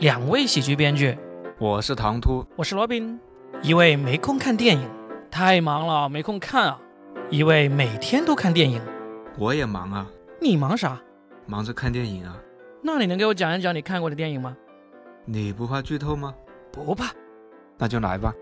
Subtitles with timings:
[0.00, 1.18] 两位喜剧编剧，
[1.58, 3.18] 我是唐突，我是罗宾，
[3.62, 4.88] 一位没空看电影，
[5.28, 6.80] 太忙了没空看啊；
[7.30, 8.80] 一位每天都看电影，
[9.36, 10.08] 我也忙啊。
[10.40, 11.02] 你忙啥？
[11.46, 12.38] 忙着看电影啊。
[12.80, 14.56] 那你能给我讲一讲你看过的电影吗？
[15.24, 16.32] 你不怕剧透吗？
[16.70, 17.12] 不怕，
[17.76, 18.32] 那就来吧。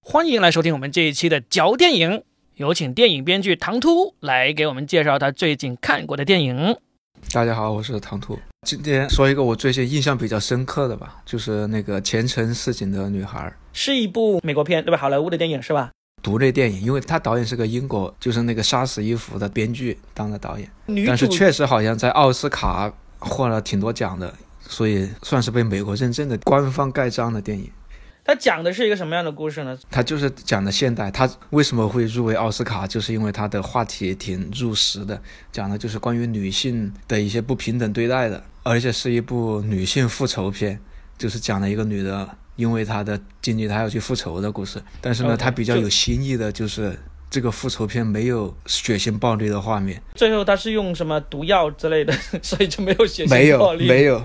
[0.00, 2.24] 欢迎来收听我们这一期的嚼电影，
[2.54, 6.78] 有请电影编剧唐突来给我们介绍他最近看过的电影。
[7.32, 8.38] 大家好，我是唐突。
[8.66, 14.96] 今天说一个我最近印象比较深刻的吧，就是那个前程似锦的女孩，是一部美国片，对吧？
[14.96, 15.90] 好莱坞的电影是吧？
[16.22, 27.70] 独立电影，因为他导演是个英国，就是那个杀死伊芙的编剧当的导演，女但是确实好像在奥斯卡获了挺多奖的，所以算是被美国认证的官方盖章的电影。
[28.26, 29.78] 它讲的是一个什么样的故事呢？
[29.88, 35.20] 他就是讲的现代，他为什么会入围奥斯卡，就是因为他的话题挺入时的，
[35.52, 40.80] 讲的就是关于女性的一些不平等对待的，而且是一部女性复仇片，
[41.16, 44.82] 就是讲了一个女的因为她的经历她要去复仇的故事。
[45.00, 46.98] 但是呢它比较有新意的就是
[47.30, 53.86] 这个复仇片没有血腥暴力的画面，最后他是用什么毒药之类的， 所以就没有血腥没有暴力。
[53.86, 54.20] 没有，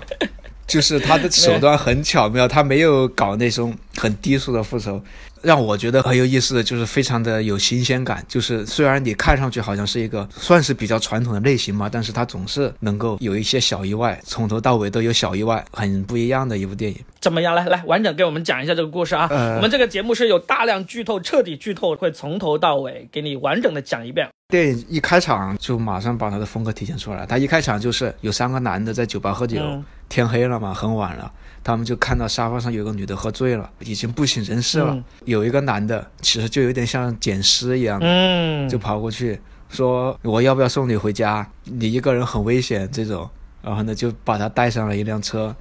[0.67, 5.01] 就是他的手段很巧妙，他没有搞那种很低俗的复仇。
[5.41, 16.97] 让我觉得很有意思的就是非常的有新鲜感，就是虽然你看上去好像是一个算是比较传统的类型嘛，但是它总是能够有一些小意外，从头到尾都有小意外，很不一样的一部电影。
[17.19, 17.55] 怎么样？
[17.55, 19.27] 来来，完整给我们讲一下这个故事啊！
[19.31, 24.29] 呃我们这个节目是有大量剧透、彻底剧透，会从头到尾给你完整的讲一遍。
[24.49, 31.31] 电影一开场就马上把它的风格体现出来，它一开场就是有三个男的在酒吧喝酒，嗯天黑了嘛，很晚了，
[31.63, 34.93] 他们就看到沙发上有个女的喝醉了，已经不省人事了。
[34.93, 41.47] 嗯有一个男的，其实就有点像捡尸一样，嗯，就跑过去说：“我要不要送你回家？
[41.65, 43.29] 你一个人很危险。”这种，
[43.61, 45.55] 然后呢就把他带上了一辆车，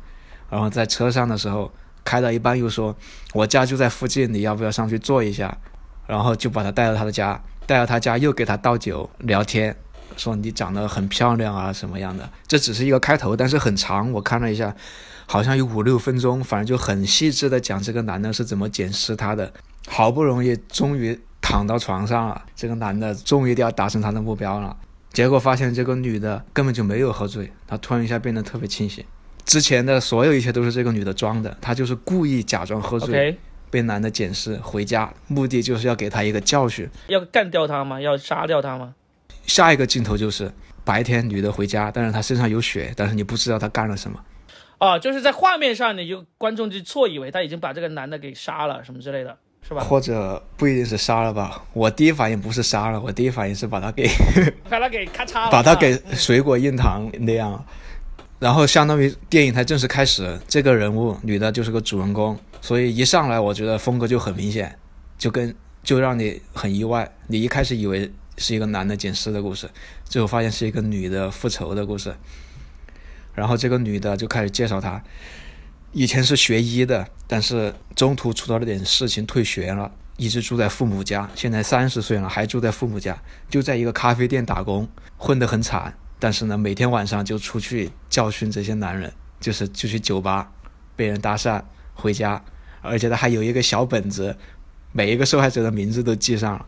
[0.48, 1.70] 然后在车上的时候
[2.04, 2.96] 开到一半又说
[3.34, 5.56] ：“我家就在附近，你要不要上去坐一下？”
[6.08, 9.76] 然后就把他带到他的家，带到他家又给他倒酒聊天。
[10.16, 12.28] 说你长得很漂亮啊，什么样的？
[12.46, 14.10] 这只是一个开头，但是很长。
[14.12, 14.74] 我看了一下，
[15.30, 19.52] 好像有五六分钟，反正就很细致的讲这个男的是怎么捡尸他的。
[19.86, 24.76] 好不容易终于躺到床上了，这个男的终于要达成他的目标了。
[25.12, 29.04] 结果发现这个女的根本就没有喝醉，她突然一下变得特别清醒。
[29.44, 33.38] 之前的所有一切都是这个女的装的，她就是故意假装喝醉
[33.70, 36.88] 被男的捡尸回家，目的就是要给他一个教训。
[37.06, 38.00] 要干掉他吗？
[38.00, 38.96] 要杀掉他吗？
[39.46, 40.52] 下一个镜头就是
[40.84, 44.18] 白天女的回家，但是她身上有血，但是你不知道她干了什么。
[44.80, 49.82] 哦，就是在画面上，你就观众就错以为他已经把这个男的给杀了，什么之类的，是吧？
[49.84, 51.62] 或者不一定是杀了吧？
[51.74, 54.08] 我第一反应不是杀了，我第一反应是把他给
[54.70, 57.62] 把他给咔嚓了， 把他给啊水果硬糖那样，
[58.38, 64.78] 然后相当于电影才正式开始，这个人物女的就是个主人公，所以一上来我觉得风格就很明显，
[65.18, 69.68] 就跟就让你很意外，你一开始以为是一个男的捡尸的故事，
[70.06, 72.14] 最后发现是一个女的复仇的故事，
[73.34, 75.02] 然后这个女的就开始介绍他，
[75.92, 79.90] 以前是学医的，但是中途出了点事情退学了。
[80.16, 83.16] 一直住在父母家，现在三十岁了还住在父母家，
[83.48, 84.86] 就在一个咖啡店打工，
[85.16, 85.94] 混得很惨。
[86.18, 90.52] 但是呢，每天晚上就出去教训这些男人，就是就去酒吧
[90.94, 91.62] 被人搭讪
[91.94, 92.44] 回家，
[92.82, 94.36] 而且他还有一个小本子，
[94.92, 96.66] 每一个受害者的名字都记上了。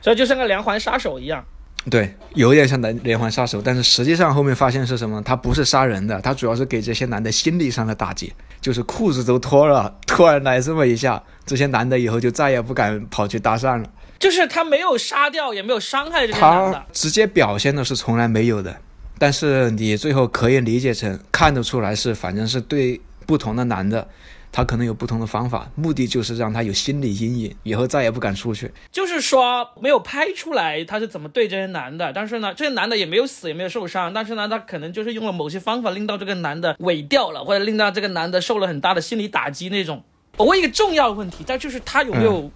[0.00, 1.44] 所以就像个连环杀手一样。
[1.90, 5.22] 对，有点像连连环杀手，但是实际上后面发现是什么？
[5.22, 13.88] 他不是杀人的，他主要是给这些男的心理上的打击，就是裤子都脱了，突然来这么一下，这些男的以后就再也不敢跑去搭讪了。
[14.18, 16.84] 就是他没有杀掉，也没有伤害这些男的。
[16.92, 18.74] 直接表现的是从来没有的，
[19.18, 24.08] 但是你最后可以理解成看得出来是，反正是对不同的男的，
[24.56, 28.72] 他可能有不同的方法，目的就是让他有心理阴影，以后再也不敢出去。
[28.90, 40.02] 就是说没有拍出来他是怎么对这些男的，但是呢，这些男的也没有死，也没有受伤，但是呢，他可能就是用了某些方法令到这个男的萎掉了，或者令到这个男的受了很大的心理打击那种。
[40.38, 42.50] 我问一个重要的问题，但就是他有没有、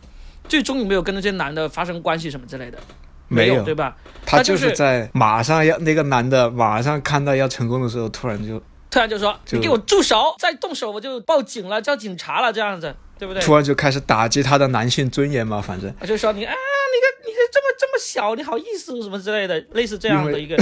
[0.49, 2.79] 最终有没有跟这些男的发生关系什么之类的？
[3.29, 3.95] 没有有，对吧？
[4.25, 13.43] 他他就就是是在马上要那个男的马上看到要成功的时候，突然就突然就说就你给我住手，再动手我就报警了，叫警察了，这样子， 对不对？
[13.43, 20.57] 突然就开始打击他的男性尊严嘛，反正就说你啊，你个你个这么这么小，你好意思什么之类的，类似这样的一个。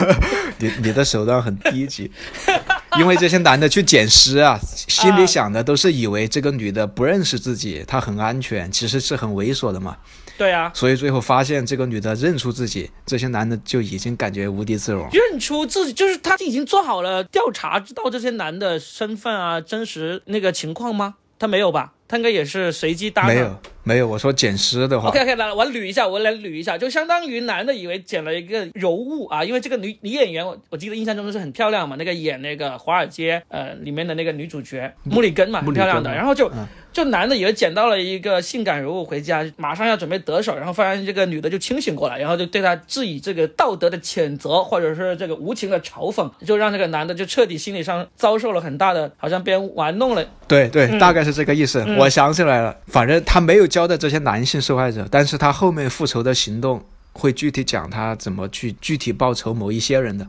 [0.58, 2.10] 你你的手段很低级，
[2.98, 9.98] 因为这些男的去捡尸啊，心里想的都是以为这个女的不认识自己，她很安全，其实是很猥琐的嘛。
[10.38, 15.08] 对啊，所以最后发现这个女的认出自己，这些男的就已经感觉无地自容。
[15.12, 21.14] 认出自己就是他已经做好了调查，知道这些男的身份啊、真实那个情况吗？
[21.38, 21.92] 他没有吧？
[22.08, 23.34] 他应该也是随机搭的。
[23.34, 24.06] 没有，没有。
[24.08, 36.50] 我说捡尸的话 OK OK，来，我捋一下，我来捋一下，就相当于男的以为捡了一个柔物啊，因为这个女女演员，我我记得印象中是很漂亮嘛，那个演那个华尔街呃里面的那个女主角穆里根嘛，很漂亮的，然后就。
[36.96, 50.24] 就男的以为捡到了一个性感人物回家，马上要准备得手，然后发现这个女的就清醒过来，然后就对他致以这个道德的谴责，或者是这个无情的嘲讽，就让这个男的就彻底心理上遭受了很大的，好像被人玩弄了。
[50.48, 51.84] 对对，大概是这个意思。
[51.98, 56.82] 我想起来了，反正他没有交代这些男性受害者，但是他后面复仇的行动
[57.12, 60.26] 会具体讲他怎么去具体报仇某一些人的，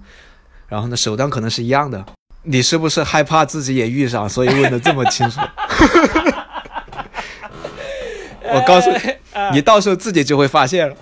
[0.68, 2.06] 然后呢，手段可能是一样的。
[2.44, 5.40] 你是不是害怕自己也遇上，所以问的这么清楚？
[8.54, 8.98] 我告诉你，
[9.54, 10.96] 你到时候自己就会发现了，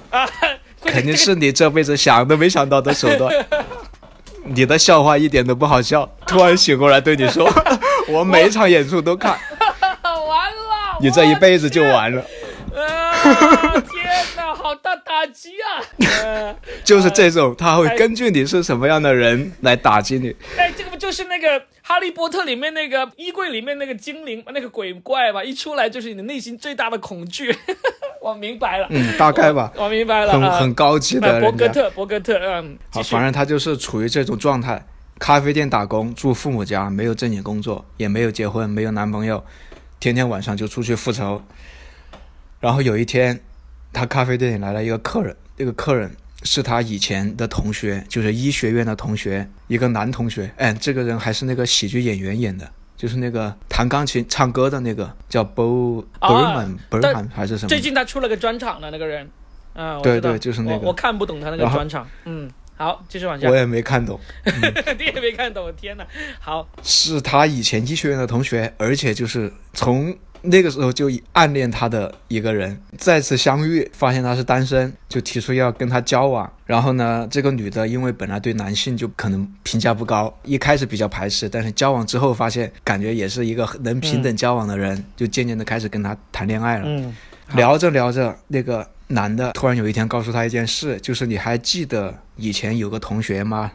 [0.83, 3.33] 肯定是你这辈子想都没想到的手段。
[4.47, 7.51] 你的笑话一点都不好笑，突然醒过来对你说，
[8.07, 9.31] 我每一场演出都看，
[10.03, 12.23] 完了，你这一辈子就完了。
[12.71, 14.05] 天
[14.35, 16.53] 哪，好大打击啊！
[16.83, 20.35] 就是这种，他会根据你是什么样的人来打击你。
[20.57, 21.61] 哎，这个不就是那个？
[21.87, 27.55] 哈利波特里面那个衣柜里面那个精灵，那个鬼怪吧，一出来就是你的内心最大的恐惧。
[28.19, 29.71] 我明白了，嗯，大概吧。
[29.75, 32.75] 我明白了，很很高级的伯格特，伯格特，嗯。
[32.89, 34.83] 好，反正他就是处于这种状态：
[35.19, 39.45] 咖啡店打工，住父母家，没有正经工作，也没有结婚，没有男朋友，
[39.99, 41.39] 天天晚上就出去复仇。
[42.59, 43.39] 然后有一天，
[43.93, 46.09] 他咖啡店里来了一个客人，这个客人。
[46.45, 50.49] 是他以前的同学，就是医学院的同学，一个男同学。
[50.57, 57.67] 哎，这个人还是那个喜剧演员演的，就是那个弹钢琴、唱歌的那个，叫 Bo Berman Berman 还是什么？
[57.67, 59.27] 最近他出了个专场的那个人。
[59.73, 60.87] 嗯，对对，就是那个。
[60.87, 62.07] 我看不懂他那个专场。
[62.23, 63.49] 嗯，好，继续往下。
[63.49, 64.17] 我也没看懂。
[64.97, 66.05] 你也没看懂，天哪！
[66.39, 70.15] 好，是他以前医学院的同学，而且就是从。
[70.45, 76.51] 那个时候就暗恋他的一个人再次相遇，发现他是单身，就提出要跟他交往。
[76.65, 86.85] 然后呢，这个女的因为本来对男性就可能评价不高，一开始比较排斥，但是交往之后发现感觉也是一个能平等交往的人，就渐渐的开始跟他谈恋爱了。
[86.87, 87.15] 嗯，
[87.55, 93.71] 聊着聊着，那个男的突然有一天告诉他一件事，就是你还记得以前有个同学吗？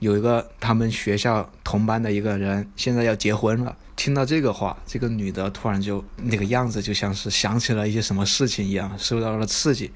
[0.00, 3.76] 有一个他们学校同班的一个人，现在要结婚了。
[3.94, 9.90] 听到这个话，这个女的突然就那个样子，就像是想起了一些什么事情一样，受到了刺激。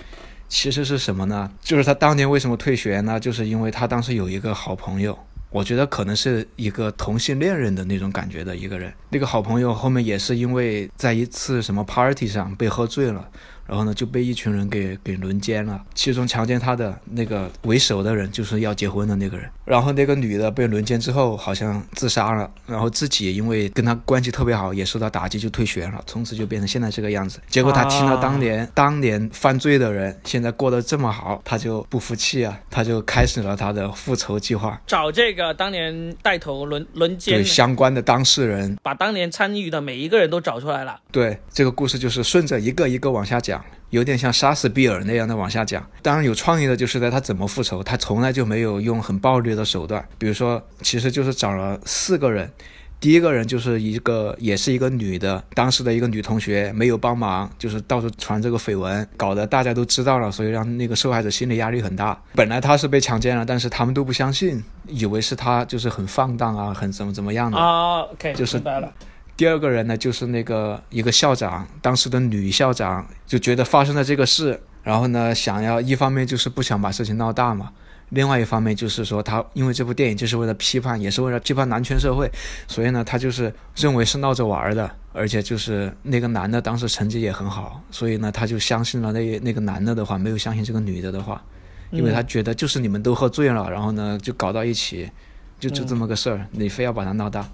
[0.47, 1.51] 其实是什么呢？
[1.63, 3.19] 就是她当年为什么退学呢？
[3.19, 5.19] 就是因为她当时有一个好朋友，
[5.49, 8.93] 我觉得可能是一个同性恋人的那种感觉的一个人。
[9.09, 13.27] 那个好朋友后面也是因为在一次什么 party 上被喝醉了。
[13.67, 15.83] 然后呢，就被一群人给给轮奸了。
[15.95, 19.49] 其中强奸他的那个为首的人，就是要结婚的那个人。
[19.65, 22.51] 然后那个女的被轮奸之后，好像自杀了。
[22.67, 26.03] 然后自己因为跟他关系特别好，也受到打击，就退学了。
[26.07, 27.41] 从此就变成现在这个样子。
[27.49, 41.01] 结果他听到当年当年犯罪的人现在过得这么好，他就不服气啊，他就开始了他的复仇计划，找这个当年带头轮轮奸相关的当事人，把当年参与的每一个人都找出来了。
[41.11, 43.54] 对，这个故事就是顺着一个一个往下讲。
[43.91, 52.51] 有点像杀死比尔那样的往下讲，当然有创意的就是在他怎么复仇，他从来就没有用很暴力的手段，比如说，其实就是找了四个人，
[52.99, 62.21] 第一个人就是一个也是一个女的，当时的一个女同学没有帮忙，就是到处传这个绯闻，搞得大家都知道了，所以让那个受害者心理压力很大。
[62.35, 68.93] 本来他是被强奸了，但是他们都不相信，以为是他就是很放荡啊，很怎么怎么样的啊，OK，就是明白了。
[69.37, 77.73] 第二个人呢，就是那个一个校长，当时的女校长就觉得发生了这个事，然后呢，想要一方面就是不想把事情闹大嘛，
[78.11, 82.31] 另外一方面就是说他因为这部电影就是为了批判，也是为了批判男权社会，
[82.69, 91.43] 所以呢，他就是认为是闹着玩的，而且就是那个男的当时成绩也很好，所以呢，他就相信了那那个男的的话，没有相信这个女的的话，
[91.91, 95.11] 因为他觉得就是你们都喝醉了，然后呢就搞到一起，
[95.59, 97.45] 就就这么个事儿，你非要把它闹大。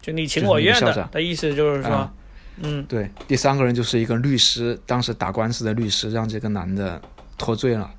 [0.00, 2.10] 就你情我愿的，的意思就是说，
[2.62, 3.10] 嗯，对。
[3.28, 7.00] 第三个人就是一个律师，当时打官司的律师，让这个男的
[7.36, 7.90] 脱罪了。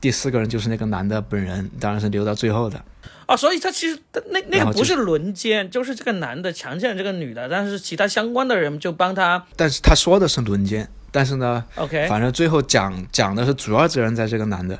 [0.00, 2.84] 第四个人就是那个男的本人，当然是留到最后的。
[3.24, 3.98] 啊，所以他其实
[4.30, 9.44] 那那个不是轮奸，就是这个男的强奸了这个女的，但是其他相关的人就帮他。
[9.56, 14.78] 但是他说的是轮奸，但是呢，OK，反正最后讲讲的是主要责任在这个男的，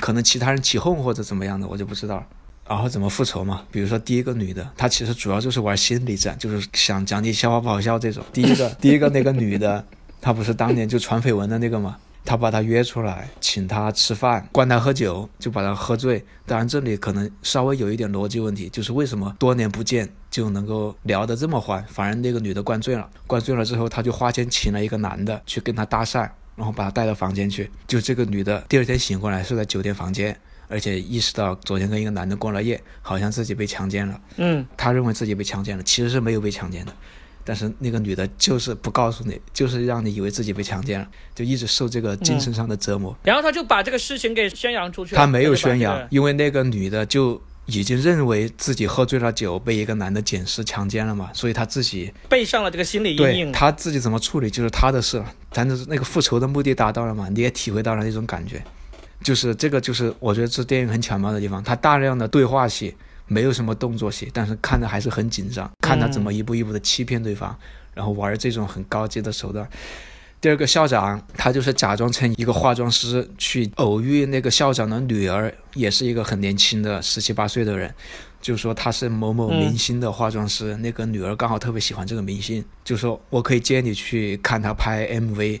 [0.00, 2.26] 可能其他人起哄或者怎么样的，我就不知道了。
[2.68, 3.62] 然后怎么复仇嘛？
[3.70, 8.22] 比如说第一个女的，她其实主要就是玩心理战，就是想讲你笑话不好笑这种。
[8.32, 9.84] 第一个， 第一个那个女的，
[10.20, 11.96] 她不是当年就传绯闻的那个吗？
[12.24, 16.22] 她把他约出来，请他吃饭，灌他喝酒，就把他喝醉。
[16.44, 21.82] 当然，这里可能稍微有一点逻辑问题，就是为什么多年不见就能够聊得这么欢？
[21.88, 27.70] 反正那个女的灌醉了，灌醉了之后，他就花钱请了一个男的去跟她搭讪，然后把她带到房间去。
[27.86, 34.20] 就这个女的第二天醒过来是在酒店房间，而且意识到昨天跟一个男的过了夜，好像自己被强奸了。
[34.36, 36.92] 嗯，他认为自己被强奸了，其实是没有被强奸的。
[37.44, 43.16] 但是那个女的就是不告诉你，就是让你以为自己被强奸了，就一直受这个精神上的折磨。
[43.22, 45.18] 然后他就把这个事情给宣扬出去了。
[45.18, 53.50] 他没有宣扬，因为那个女的就已经认为自己喝醉了酒，被一个男的捡尸强奸了嘛，所以他自己背上了这个心理阴影。
[53.50, 55.34] 他自己怎么处理就是他的事了。
[55.50, 58.62] 但是那个复仇的目的达到了嘛，你也体会到了那种感觉，
[59.28, 62.94] 就是这个就是我觉得这电影很巧妙的地方，它大量的对话戏。
[63.30, 67.54] 没有什么动作戏，但是看的还是很紧张，看他怎么一步一步的欺骗对方，
[67.92, 69.68] 然后玩这种很高级的手段。
[70.40, 77.94] 第二个校长，他就是假装成一个化妆师去偶遇那个校长的女儿，也是一个很年轻的十七八岁的人，
[78.40, 85.60] 就说他是某某明星的化妆师，那个女儿刚好特别喜欢这个明星，就说我可以接你去看他拍 MV，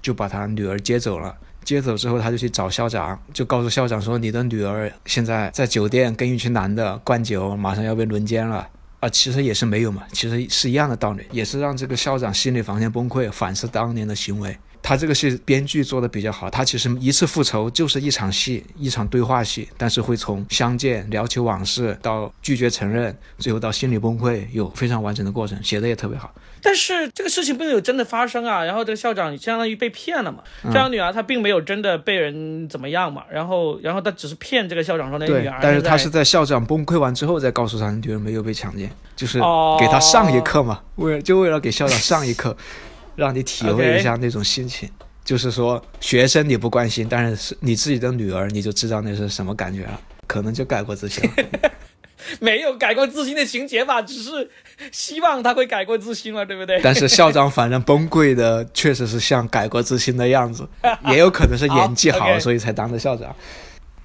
[0.00, 1.36] 就把他女儿接走了。
[1.64, 8.68] 接走之后，他就去找校长，就告诉校长说：“你的女儿现在在酒店跟一群男的灌酒，马上要被轮奸了。”
[9.04, 14.56] 啊，其实也是没有嘛，其实是一样的道理，也是让这个校长心理防线崩溃，反思当年的行为。
[14.82, 26.34] 他这个戏编剧做的比较好，他其实一次复仇就是一场戏，一场对话戏，但是会从相见、聊起往事到拒绝承认，最后到心理崩溃，有非常完整的过程，写的也特别好。
[26.60, 42.56] 但是这个事情并没有真的发生啊，然后这个校长相当于被骗了嘛，嗯校长女儿她并没有真的被人怎么样嘛，然后然后她只是骗这个校长说那个女儿，，但是她是在校长崩溃完之后再告诉他女儿没有被强奸，就是哦给他上一课嘛，为了就为了给校长上一课，
[43.16, 44.88] 让你体会一下那种心情。
[45.24, 51.70] 就是说，学生你不关心，但是是你自己的女儿，你就知道那是什么感觉了，可能就改过自新了。
[52.40, 54.50] 没有改过自新的情节吧，只是
[54.92, 56.78] 希望他会改过自新了，对不对？
[56.82, 60.68] 但是校长反正崩溃的确实是像改过自新的样子，
[61.08, 63.34] 也有可能是 演技好，好所以才当的校长。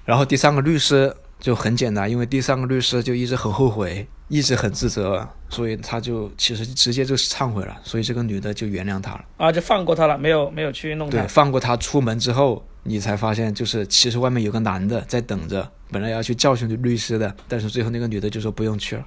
[0.06, 9.24] 然后第三个律师就很简单，因为第三个律师就一直很后悔，一直很自责，所以他就其实直接就是忏悔了，所以这个女的就原谅他了。
[9.36, 19.04] 啊，就放过他了，没有没有去弄对，放过他出门之后，你才发现就是其实外面有个男的在等着，本来要去教训律师的，但是最后那个女的就说不用去了，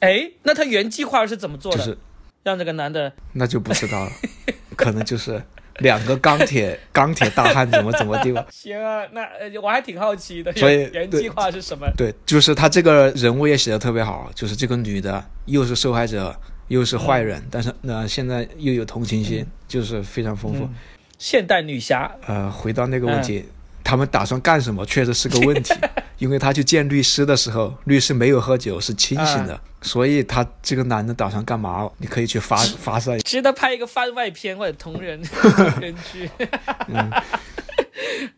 [0.00, 1.78] 哎，那他原计划是怎么做的？
[1.78, 1.98] 就是
[2.42, 4.10] 让这个男的那就不知道了，
[4.76, 5.42] 可能就是
[5.80, 8.44] 两个钢铁钢铁大汉怎么怎么地吧。
[8.52, 11.86] 行啊，那呃我还挺好奇的，所以原原计划是什么？
[11.96, 16.34] 对，就是他这个人物也写的特别好，就是这个女的又是受害者，
[16.68, 20.64] 又是坏人，但是呢现在又有同情心，就是非常丰富。
[20.64, 20.74] 嗯
[21.16, 23.44] 现代女侠，呃，回到那个问题，
[23.94, 25.72] 他们打算干什么，确实是个问题。
[26.18, 31.88] 因为他去见律师的时候，律师没有喝酒，是清醒的，所以他这个男的打算干嘛？
[31.98, 33.16] 你可以去发发散。
[33.20, 36.28] 值得拍一个番外篇或者同人 同人剧。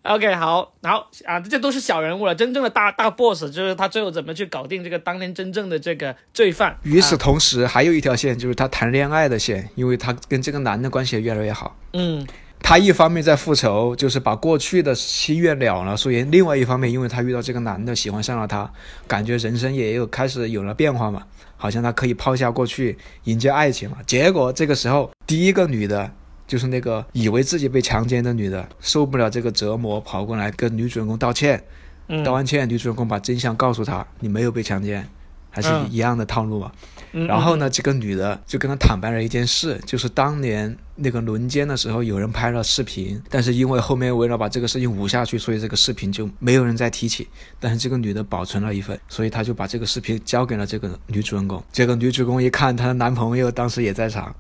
[0.03, 6.77] OK，好，好啊，这都是小人物了，真正的大大 boss 就是他最后怎么去搞定这个当年真正的这个罪犯。
[6.83, 11.75] 与此啊同时，还有一条线就是他谈恋爱的线，因为他跟这个男的关系也越来越好。
[11.95, 12.27] 嗯
[12.69, 18.69] 他一方面在复仇，就是把过去的心愿了了，所以另外一方面，因为他遇到这个男的，喜欢上了他，
[19.07, 21.23] 感觉人生也有开始有了变化嘛，
[21.57, 23.99] 好像他可以抛下过去，迎接爱情嘛。
[24.05, 26.11] 结果这个时候，第一个女的，
[26.49, 31.63] 就是那个以为自己被强奸的女的，受不了这个折磨，跑过来跟女主人公道歉。
[32.09, 35.09] 嗯，道完歉，女主人公把真相告诉他，你没有被强奸，
[35.57, 36.71] 还是嗯一样的套路嘛。
[37.13, 47.27] 嗯然后呢，这个女的就跟他坦白了一件事，就是当年那个轮奸的时候，有人拍了视频，但是因为后面为了把这个事情捂下去，所以这个视频就没有人再提起。
[47.59, 51.63] 但是这个女的保存了一份，所以她就把这个视频交给了这个女主人公。
[51.73, 54.37] 这个女主人公一看，她的男朋友当时也在场，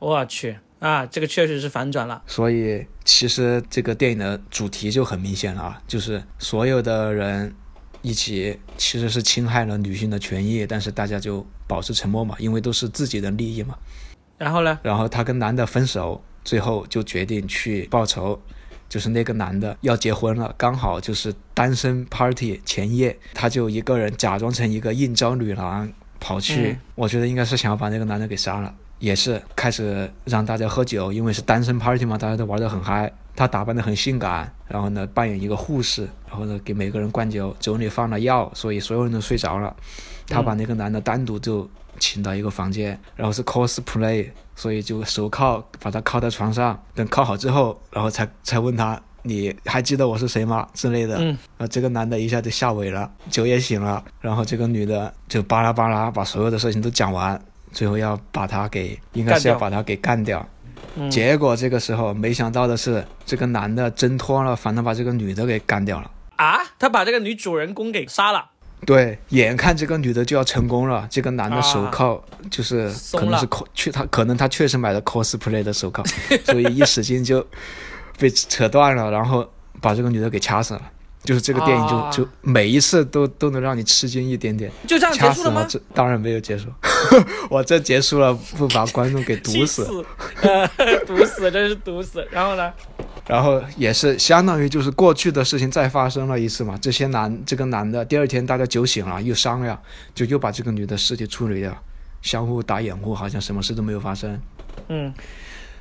[0.00, 2.20] 我去啊，这个确实是反转了。
[2.26, 7.54] 所以其实这个电影的主题就很明显了啊，就是所有的人
[8.06, 13.74] 一起其实是侵害了女性的权益，但是大家就保持沉默嘛，因为都是自己的利益嘛。
[14.38, 14.78] 然后呢？
[14.84, 18.40] 然后她跟男的分手，最后就决定去报仇。
[18.88, 39.74] 就是那个男的要结婚了，刚好就是单身 party 前夜，她就一个人假装成一个应招女郎跑去，嗯我觉得应该是想要把那个男的给杀了，也是开始让大家喝酒，因为是单身 party 嘛，大家都玩得很嗨，她打扮得很性感，然后呢扮演一个护士，然后呢给每个人灌酒，酒里放了药，所以所有人都睡着了。
[40.28, 41.68] 他把那个男的单独就
[41.98, 49.00] 请到一个房间，然后是 cosplay，所以就手铐把他铐在床上，等铐好之后，然后才才问他。
[49.28, 50.68] 你还记得我是谁吗？
[50.72, 57.36] 之类的，嗯，啊，这个男的一下就吓萎了，酒也醒了，然后这个女的就巴拉巴拉把所有的事情都讲完，
[57.72, 60.48] 最后要把他给，应该是要把他给干掉。
[60.96, 66.10] 嗯结果这个时候没想到的是，这个男的挣脱了，反倒把这个女的给干掉了。
[66.36, 68.44] 啊，他把这个女主人公给杀了。
[68.84, 76.04] 对，眼看这个女的就要成功了，这个男的手铐就是松可能是了 cos 去他可能他确实买的 cosplay 的手铐，
[76.44, 77.44] 所以一使劲就
[78.18, 79.48] 被扯断了，然后
[79.80, 80.82] 把这个女的给掐死了。
[81.24, 85.66] 就是这个电影就、啊就每一次都都能让你吃惊一点点，就这样掐死结束了吗？
[85.68, 86.68] 这当然没有结束，
[87.50, 90.04] 我这结束了不把观众给毒死，死，
[90.42, 90.68] 呃，
[91.06, 92.26] 毒死，真是毒死。
[92.30, 92.72] 然后呢？
[93.26, 96.78] 然后也是相当于就是过去的事情再发生了一次嘛。
[96.80, 99.80] 这些男这个男的第二天大家酒醒了，又商量，
[100.14, 101.76] 就又把这个女的尸体处理掉，
[102.22, 104.40] 相互打掩护，好像什么事都没有发生。
[104.88, 105.12] 嗯，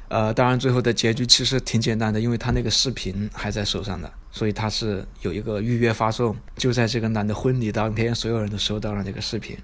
[0.07, 9.55] 呃，当然最后的结局其实挺简单的，因为他那个视频还在手上的，所以他是有一个预约发送，就在这个男的婚礼当天，所有人都收到了这个视频。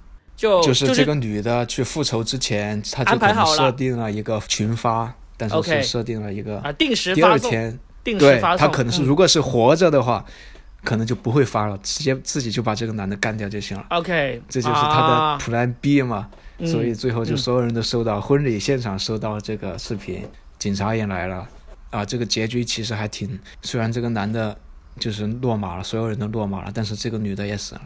[0.41, 7.77] 就就是这个女的去复仇之前，她就可能设定了一个群发，但是是设定了一个啊，定时第二天。
[8.03, 8.65] 定时对发送。
[8.65, 9.05] 他可能是嗯。
[9.05, 10.25] 如果是活着的话，
[10.83, 13.85] 可能就不会发了，直接自己就把这个男的干掉就行了。
[13.91, 15.37] OK，这就是他啊。
[15.37, 16.65] 的 Plan B 嘛，嗯。
[16.65, 20.25] 所以最后就嗯所有人都收到、婚礼现场收到这个视频，
[20.57, 21.47] 警察也来了，
[21.91, 24.57] 啊，这个结局其实还挺，虽然这个男的
[24.99, 27.81] 就是落马了，所有人都落马了，但是这个女的也死了，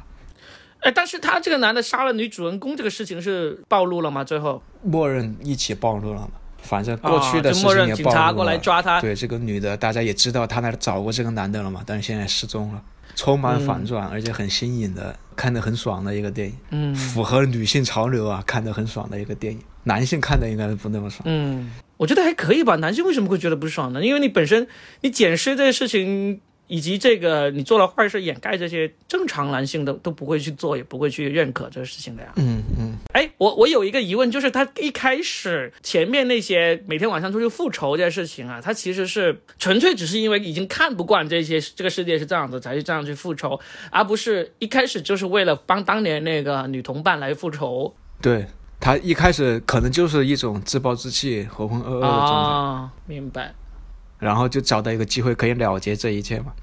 [0.85, 4.23] 哎，但是他这个男的杀了女主人公这个事情是暴露了吗？
[4.23, 6.29] 最后默认一起暴露了嘛，
[6.61, 8.21] 反正过去的啊事情就默认警也暴露了。
[8.21, 9.01] 察过来抓他。
[9.01, 12.83] 对这个女的，大家也知道她那找过这个男的了嘛，但是现在失踪了，
[13.15, 19.59] 充满反转，而且很新颖的，看得很爽的一个电影，嗯符合女性潮流啊，看得很爽的一个电影。
[19.85, 21.23] 男性看的应该是不那么爽。
[21.25, 22.75] 嗯，我觉得还可以吧。
[22.75, 24.05] 男性为什么会觉得不爽呢？
[24.05, 24.67] 因为你本身
[25.01, 32.33] 你捡尸这件事情，以及这个你做了坏事掩盖这些，正常男性都都不会去做，也不会去认可这个事情的呀。
[32.37, 43.59] 嗯嗯，哎，我我有一个疑问，就是他一开始前面那些每天晚上出去复仇这件事情啊，他其实是纯粹只是因为已经看不惯这些这个世界是这样子，才去这样去复仇，
[43.91, 48.45] 而不是一开始就是为了帮当年那个女同伴来复仇对
[48.79, 52.91] 他一开始可能就是一种自暴自弃、浑浑噩噩的状态，啊。
[53.07, 53.53] 明白。
[54.19, 56.53] 然后就找到一个机会可以了结这一切嘛，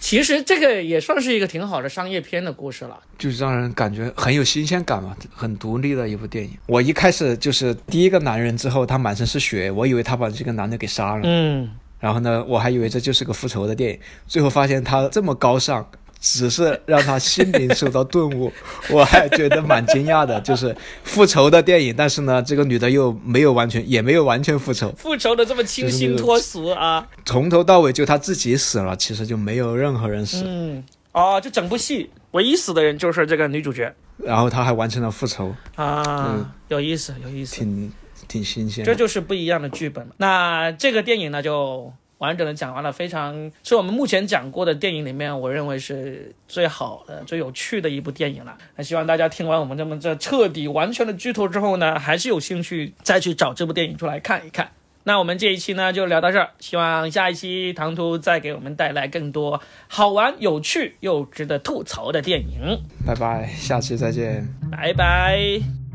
[0.00, 2.98] 其实这个也算是一个挺好的商业片的故事了。
[3.18, 6.50] 就是让人感觉很有新鲜感嘛，很独立的一部电影。
[6.66, 11.22] 我一开始就是第一个男人之后，他满身是血，我以为他把这个男的给杀了。
[11.24, 15.88] 嗯，然后呢，我还以为这就是个复仇的电影，最后发现他这么高尚，
[16.20, 18.52] 只是让他心灵受到顿悟，
[18.90, 20.40] 我还觉得蛮惊讶的。
[20.42, 20.74] 就是
[21.04, 27.06] 复仇的电影，但是呢，这个女的又没有完全，也没有完全复仇，复仇的这么清新脱俗啊。
[27.24, 30.42] 从头到尾就她自己死了，其实就没有任何人死。
[30.46, 37.56] 嗯，哦，就整部戏唯一死的人就是这个女主角然后她还完成了复仇，啊，嗯有意思，有意思。
[37.56, 37.92] 挺
[38.26, 38.90] 挺新鲜的。
[38.92, 40.08] 这就是不一样的剧本。
[40.16, 48.56] 那这个电影呢，就完整的讲完了，非常是我们目前讲过的电影里面，我认为是最好的、最有趣的一部电影了。
[48.76, 54.70] 那希望大家听完我们这么这彻底完全的剧透之后呢，还是有兴趣再去找这部电影出来看一看。
[55.04, 62.80] 那我们这一期呢就聊到这儿，希望下一期唐突再给我们带来更多好玩、有趣又值得吐槽的电影。
[63.06, 64.48] 拜拜，下期再见。
[64.72, 65.85] 拜拜。